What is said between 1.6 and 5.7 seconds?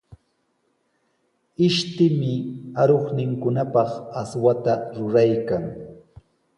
Ishtimi aruqninkunapaq aswata ruraykan.